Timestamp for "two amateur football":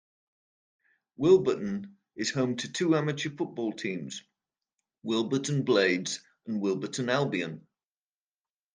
2.73-3.71